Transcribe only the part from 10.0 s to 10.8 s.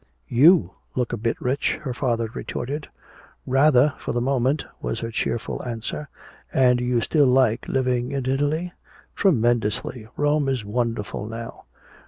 Rome is